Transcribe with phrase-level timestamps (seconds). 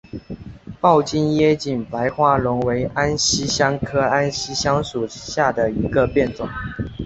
[0.79, 1.55] 抱茎叶
[1.91, 6.49] 白花龙为安息香科安息香属下的一个变种。